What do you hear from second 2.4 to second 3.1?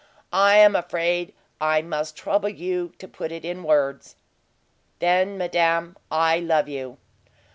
you to